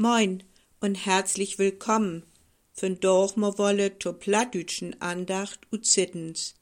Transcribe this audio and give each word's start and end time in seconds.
Moin 0.00 0.44
und 0.78 0.94
herzlich 0.94 1.58
willkommen. 1.58 2.22
Vandaag 2.80 3.36
ma 3.36 3.58
wolle 3.58 3.98
to 3.98 4.12
Plattdütschen 4.12 5.02
Andacht 5.02 5.66
u 5.72 5.76
Zittens. 5.78 6.54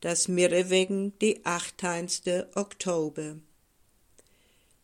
Das 0.00 0.28
wegen 0.28 1.18
die 1.18 1.44
18. 1.44 2.44
Oktober. 2.54 3.38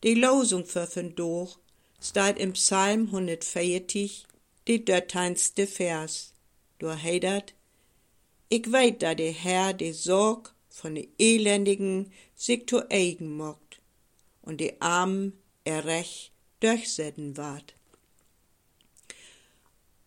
Die 0.03 0.14
Losung 0.14 0.67
für 0.67 0.88
vandaag 0.93 1.56
steht 2.03 2.38
im 2.38 2.54
Psalm 2.54 3.06
140, 3.13 4.26
die 4.67 4.85
13. 4.85 5.69
Vers. 5.69 6.33
Du 6.81 6.90
heidert, 6.90 7.54
ich 8.49 8.72
weet, 8.72 9.04
da 9.04 9.15
der 9.15 9.31
Herr 9.31 9.72
die 9.72 9.92
Sorg 9.92 10.53
von 10.69 10.97
de 10.97 11.06
Elendigen 11.17 12.10
sich 12.35 12.67
zu 12.67 12.90
eigen 12.90 13.37
mocht 13.37 13.81
und 14.42 14.60
die 14.60 14.81
Armen 14.81 15.33
er 15.63 15.85
recht 15.85 16.33
durchsetzen 16.61 17.37
ward. 17.37 17.74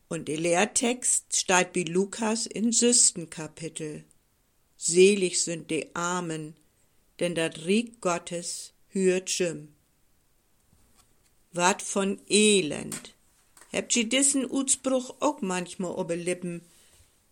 Und 0.08 0.28
der 0.28 0.38
Lehrtext 0.38 1.36
steht 1.36 1.74
bei 1.74 1.84
Lukas 1.84 2.46
in 2.46 2.72
Kapitel. 3.30 4.04
Selig 4.76 5.44
sind 5.44 5.72
die 5.72 5.96
Armen, 5.96 6.56
denn 7.20 7.36
das 7.36 7.66
Rieg 7.66 8.02
Gottes 8.02 8.74
hört 8.90 9.30
Jim. 9.30 9.70
Wat 11.54 11.82
von 11.82 12.20
Elend. 12.28 13.14
Habt 13.72 13.96
ihr 13.96 14.10
diesen 14.10 14.50
Utspruch 14.50 15.16
auch 15.22 15.42
manchmal 15.42 15.92
ober 15.92 16.16
Lippen, 16.16 16.62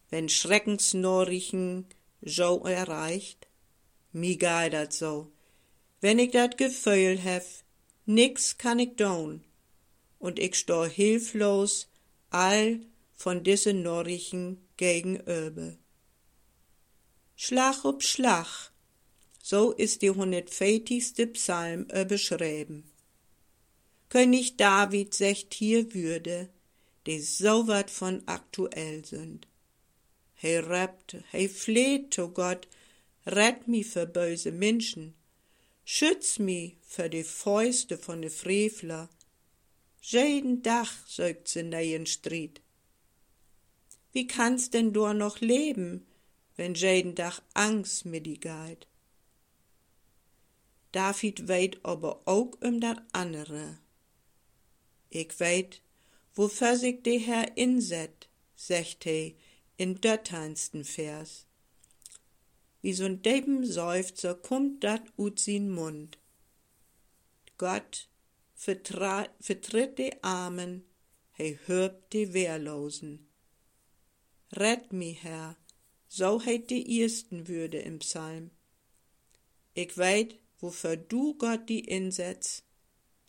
wenn 0.10 0.30
Schreckensnorichen 0.30 1.86
so 2.22 2.64
erreicht? 2.64 3.48
Mi 4.14 4.38
geht 4.38 4.74
dat 4.74 4.94
so. 4.94 5.32
Wenn 6.02 6.20
ich 6.20 6.32
dat 6.32 6.58
Gefühl 6.58 7.18
hef, 7.18 7.64
nix 8.10 8.58
kann 8.58 8.80
ich 8.80 8.96
tun. 8.96 9.44
Und 10.18 10.40
ich 10.40 10.56
steh 10.56 10.90
hilflos 10.90 11.88
all 12.32 12.80
von 13.14 13.44
diesen 13.44 13.84
Norrichen 13.84 14.58
gegenüber. 14.78 15.78
Schlag 17.36 17.86
ob 17.86 18.04
Schlag, 18.04 18.72
so 19.42 19.72
ist 19.72 20.02
die 20.02 20.10
140. 20.10 21.34
Psalm 21.34 21.88
beschrieben. 22.08 22.84
König 24.10 24.58
David 24.58 25.14
secht 25.14 25.54
hier 25.54 25.94
Würde, 25.94 26.50
die 27.06 27.20
so 27.20 27.68
wat 27.68 27.92
von 27.92 28.24
aktuell 28.26 29.06
sind. 29.06 29.48
He 30.34 30.58
rappt, 30.58 31.18
he 31.32 31.48
fleht 31.48 32.14
zu 32.14 32.30
Gott, 32.30 32.68
rett 33.26 33.68
mi 33.68 33.84
für 33.84 34.06
böse 34.06 34.52
Menschen, 34.52 35.14
Schütz 35.92 36.38
mi 36.38 36.78
für 36.84 37.10
die 37.10 37.24
Fäuste 37.24 37.98
von 37.98 38.22
de 38.22 38.30
Frevler. 38.30 39.10
Jeden 40.04 40.62
Dach 40.62 40.94
sögt 41.08 41.48
sie 41.48 41.64
neien 41.64 42.06
Stried. 42.06 42.62
Wie 44.12 44.28
kannst 44.28 44.76
denn 44.76 44.94
du 44.94 45.12
noch 45.14 45.40
leben, 45.40 46.06
wenn 46.58 46.76
jeden 46.76 47.16
Dach 47.16 47.42
Angst 47.56 48.06
mit 48.06 48.28
die 48.28 48.40
geht? 48.40 48.86
David 50.92 51.48
weit 51.48 51.84
aber 51.84 52.22
auch 52.26 52.52
um 52.62 52.80
dat 52.80 53.02
andere. 53.12 53.80
Ich 55.10 55.40
weit, 55.40 55.82
wofür 56.36 56.78
sich 56.78 57.02
der 57.02 57.20
Herr 57.20 57.58
inset, 57.58 58.30
secht 58.56 59.06
he 59.06 59.36
in 59.78 60.00
dörteinsten 60.00 60.84
Vers. 60.86 61.48
Wie 62.82 62.94
so'n 62.94 63.22
deben 63.22 63.66
Seufzer 63.66 64.36
kommt 64.36 64.84
dat 64.84 65.04
ut 65.18 65.40
sin 65.40 65.70
Mund. 65.70 66.18
Gott 67.58 68.08
vertritt 68.56 69.98
de 69.98 70.12
Armen, 70.22 70.86
he 71.34 71.58
hört 71.66 72.14
de 72.14 72.34
Wehrlosen. 72.34 73.28
Rett 74.54 74.94
mi, 74.94 75.14
Herr, 75.14 75.58
so 76.08 76.42
heit 76.46 76.70
die 76.70 77.02
ersten 77.02 77.48
Würde 77.48 77.80
im 77.80 78.00
Psalm. 78.00 78.52
Ich 79.74 79.98
weit, 79.98 80.40
wofür 80.60 80.98
du 80.98 81.36
Gott 81.36 81.68
die 81.70 81.82
insetzt, 81.82 82.64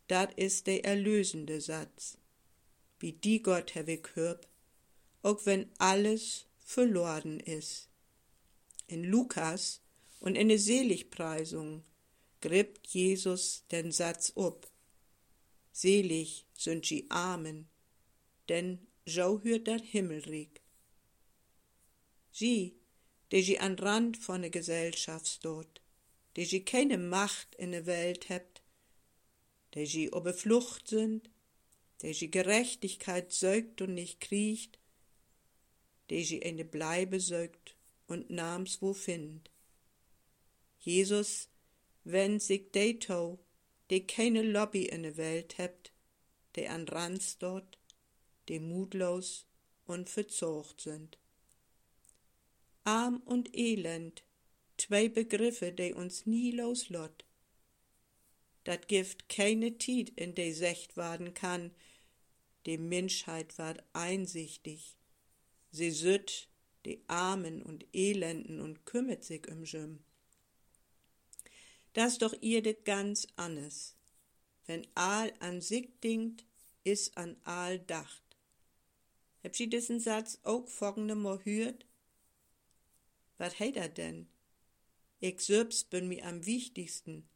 dat 0.06 0.32
is 0.38 0.64
der 0.64 0.84
erlösende 0.84 1.60
Satz. 1.60 2.18
Wie 3.00 3.12
die 3.12 3.42
Gott 3.42 3.74
hab 3.74 3.88
ich 3.88 4.06
auch 5.22 5.44
wenn 5.44 5.70
alles 5.78 6.46
verloren 6.58 7.40
is 7.40 7.89
in 8.90 9.04
Lukas 9.04 9.80
und 10.18 10.36
in 10.36 10.48
der 10.48 10.58
Seligpreisung 10.58 11.84
gript 12.40 12.88
Jesus 12.88 13.64
den 13.70 13.92
Satz 13.92 14.32
ob. 14.34 14.70
Selig 15.72 16.46
sind 16.54 16.90
die 16.90 17.10
Armen, 17.10 17.68
denn 18.48 18.86
so 19.06 19.40
hört 19.42 19.66
der 19.66 19.78
Himmelreich. 19.78 20.60
Sie, 22.32 22.76
die 23.32 23.42
sie 23.42 23.58
an 23.58 23.78
Rand 23.78 24.16
von 24.16 24.42
der 24.42 24.50
Gesellschaft 24.50 25.28
steht, 25.28 25.80
die 26.36 26.44
sie 26.44 26.64
keine 26.64 26.98
Macht 26.98 27.54
in 27.54 27.72
der 27.72 27.86
Welt 27.86 28.28
hebt, 28.28 28.62
die 29.74 29.86
sie 29.86 30.10
ober 30.10 30.34
Flucht 30.34 30.88
sind, 30.88 31.30
die 32.02 32.14
sie 32.14 32.30
Gerechtigkeit 32.30 33.32
sögt 33.32 33.82
und 33.82 33.94
nicht 33.94 34.20
kriecht, 34.20 34.78
die 36.08 36.24
sie 36.24 36.38
in 36.38 36.56
der 36.56 36.64
Bleibe 36.64 37.20
sögt 37.20 37.76
und 38.10 38.30
nahm's 38.30 38.82
wo 38.82 38.92
find. 38.92 39.50
Jesus, 40.80 41.48
wenn 42.04 42.40
sich 42.40 42.70
de 42.72 42.98
to, 42.98 43.38
de 43.90 44.00
keine 44.00 44.42
Lobby 44.42 44.86
in 44.86 45.02
der 45.02 45.16
Welt 45.16 45.58
hebt, 45.58 45.92
de 46.56 46.66
an 46.66 46.88
Ranz 46.88 47.38
dort, 47.38 47.78
de 48.48 48.58
mutlos 48.58 49.46
und 49.86 50.08
verzocht 50.08 50.80
sind. 50.80 51.18
Arm 52.84 53.22
und 53.24 53.56
Elend, 53.56 54.24
zwei 54.78 55.08
Begriffe, 55.08 55.72
de 55.72 55.92
uns 55.92 56.26
nie 56.26 56.50
loslott. 56.50 57.24
Dat 58.64 58.88
Gift 58.88 59.28
keine 59.28 59.78
Tiet 59.78 60.10
in 60.16 60.34
de 60.34 60.52
Secht 60.52 60.96
waden 60.96 61.34
kann, 61.34 61.70
de 62.66 62.78
Menschheit 62.78 63.58
ward 63.58 63.82
einsichtig. 63.92 64.96
Sie 65.70 65.90
sütt 65.90 66.49
die 66.84 67.02
Armen 67.08 67.62
und 67.62 67.86
Elenden 67.92 68.60
und 68.60 68.86
kümmert 68.86 69.24
sich 69.24 69.48
um 69.48 69.64
Jüm. 69.64 70.00
Das 71.92 72.18
doch 72.18 72.34
ihr 72.40 72.62
det 72.62 72.84
ganz 72.84 73.26
annes. 73.36 73.96
Wenn 74.66 74.86
all 74.94 75.32
an 75.40 75.60
sich 75.60 75.88
dingt, 76.00 76.44
is 76.84 77.16
an 77.16 77.36
all 77.44 77.78
dacht. 77.80 78.22
Hab 79.42 79.56
sie 79.56 79.68
diesen 79.68 80.00
Satz 80.00 80.38
auch 80.44 80.68
folgende 80.68 81.14
Mal 81.14 81.44
hört? 81.44 81.86
Wat 83.38 83.58
heit 83.58 83.76
er 83.76 83.88
denn? 83.88 84.28
Ich 85.18 85.40
selbst 85.40 85.90
bin 85.90 86.08
mir 86.08 86.24
am 86.26 86.46
wichtigsten, 86.46 87.28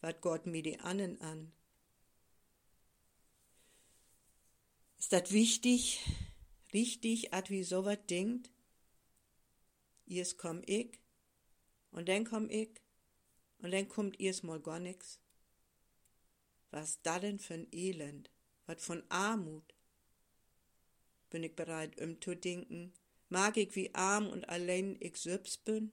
wat 0.00 0.20
Gott 0.20 0.46
mir 0.46 0.62
die 0.62 0.80
annen 0.80 1.20
an. 1.20 1.52
Ist 4.98 5.12
dat 5.12 5.32
wichtig, 5.32 6.00
richtig, 6.72 7.32
at 7.32 7.50
wie 7.50 7.64
so 7.64 7.84
wat 7.84 8.10
denkt? 8.10 8.50
Erst 10.10 10.38
komm 10.38 10.62
ich, 10.66 10.98
und 11.92 12.08
dann 12.08 12.24
komm 12.24 12.48
ich, 12.50 12.80
und 13.58 13.72
dann 13.72 13.88
kommt 13.88 14.20
erst 14.20 14.44
mal 14.44 14.60
gar 14.60 14.78
nix. 14.78 15.18
Was 16.70 17.02
da 17.02 17.18
denn 17.18 17.38
für 17.38 17.54
ein 17.54 17.68
Elend, 17.72 18.30
was 18.66 18.84
von 18.84 19.02
Armut? 19.08 19.74
Bin 21.30 21.42
ich 21.42 21.54
bereit, 21.54 22.00
um 22.00 22.20
zu 22.20 22.34
denken, 22.34 22.92
mag 23.28 23.56
ich 23.56 23.74
wie 23.76 23.94
arm 23.94 24.28
und 24.28 24.48
allein 24.48 24.96
ich 25.00 25.16
selbst 25.16 25.64
bin? 25.64 25.92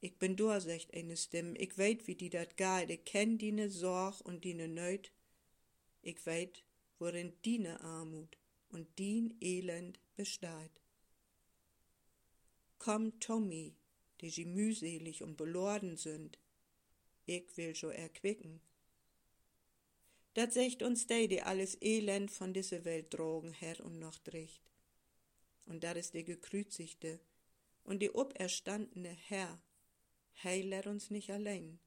Ich 0.00 0.18
bin 0.18 0.36
durchsicht 0.36 0.94
eine 0.94 1.16
Stimme, 1.16 1.58
ich 1.58 1.76
weet, 1.76 2.06
wie 2.06 2.14
die 2.14 2.30
dat 2.30 2.56
geht, 2.56 2.88
ich 2.88 3.04
kenn 3.04 3.36
dine 3.36 3.70
Sorg 3.70 4.20
und 4.22 4.44
dine 4.44 4.66
Nöt. 4.66 5.12
Ich 6.00 6.24
weet, 6.24 6.64
worin 6.98 7.34
dine 7.44 7.80
Armut 7.80 8.38
und 8.68 8.98
din 8.98 9.36
Elend 9.40 10.00
besteht. 10.16 10.80
Komm, 12.80 13.20
Tommy, 13.20 13.74
die 14.22 14.30
sie 14.30 14.46
mühselig 14.46 15.22
und 15.22 15.36
belorden 15.36 15.98
sind. 15.98 16.38
Ich 17.26 17.54
will 17.58 17.76
so 17.76 17.90
erquicken. 17.90 18.62
Dat 20.32 20.54
secht 20.54 20.82
uns 20.82 21.06
de, 21.06 21.28
die 21.28 21.42
alles 21.42 21.76
Elend 21.82 22.30
von 22.30 22.54
dieser 22.54 22.86
Welt 22.86 23.12
drogen, 23.12 23.52
Herr 23.52 23.84
und 23.84 23.98
noch 23.98 24.18
dricht. 24.20 24.62
Und 25.66 25.84
dat 25.84 25.98
ist 25.98 26.14
der 26.14 26.22
gekreuzigte 26.22 27.20
und 27.84 28.00
die 28.00 28.10
oberstandene 28.12 29.10
Herr. 29.28 29.60
Hei 30.42 30.62
lehrt 30.62 30.86
uns 30.86 31.10
nicht 31.10 31.30
allein. 31.30 31.78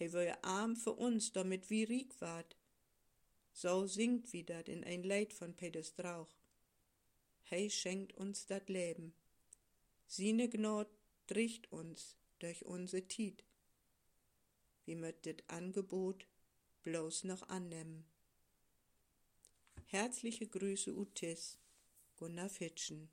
Hei 0.00 0.12
will 0.12 0.34
arm 0.42 0.74
für 0.74 0.94
uns, 0.94 1.32
damit 1.32 1.70
wie 1.70 1.84
riek 1.84 2.20
ward. 2.20 2.56
So 3.52 3.86
singt 3.86 4.32
wie 4.32 4.42
dat 4.42 4.68
in 4.68 4.82
ein 4.82 5.04
Leid 5.04 5.32
von 5.32 5.54
Peter 5.54 5.84
Strauch. 5.84 6.34
Hei 7.50 7.68
schenkt 7.68 8.14
uns 8.14 8.46
dat 8.46 8.68
Leben. 8.68 9.12
Sine 10.06 10.48
Gnad 10.48 10.86
dricht 11.26 11.72
uns 11.72 12.16
durch 12.38 12.64
unse 12.64 13.08
Tiet. 13.08 13.42
Wie 14.84 14.94
möt 14.94 15.24
dit 15.24 15.42
Angebot 15.48 16.28
bloß 16.84 17.24
noch 17.24 17.48
annehmen. 17.48 18.04
Herzliche 19.86 20.46
Grüße 20.46 20.94
Utis, 20.94 21.58
Gunnar 22.14 22.50
Fitschen. 22.50 23.10